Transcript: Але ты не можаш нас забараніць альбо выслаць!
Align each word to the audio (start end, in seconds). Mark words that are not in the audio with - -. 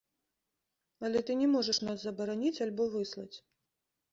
Але 1.09 1.19
ты 1.27 1.31
не 1.41 1.49
можаш 1.57 1.77
нас 1.89 1.97
забараніць 2.07 2.57
альбо 2.67 2.83
выслаць! 2.99 3.33